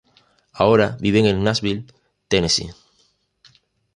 Ahora 0.53 0.97
viven 0.99 1.27
en 1.27 1.43
Nashville, 1.43 1.85
Tennessee. 2.27 2.71